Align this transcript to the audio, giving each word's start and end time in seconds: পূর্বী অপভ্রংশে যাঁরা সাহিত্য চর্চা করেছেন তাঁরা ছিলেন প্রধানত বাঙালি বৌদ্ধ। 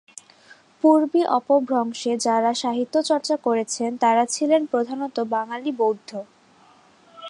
পূর্বী 0.83 1.21
অপভ্রংশে 1.37 2.11
যাঁরা 2.17 2.51
সাহিত্য 2.53 2.95
চর্চা 3.09 3.35
করেছেন 3.43 3.89
তাঁরা 3.97 4.23
ছিলেন 4.25 4.61
প্রধানত 4.65 5.17
বাঙালি 5.33 5.71
বৌদ্ধ। 5.77 6.11